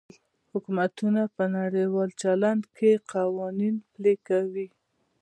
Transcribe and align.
حکومتونه 0.51 1.21
په 1.35 1.43
نړیوال 1.57 2.09
چلند 2.21 2.63
کې 2.75 2.91
قوانین 3.13 3.75
پلي 3.93 4.15
کوي 4.27 4.67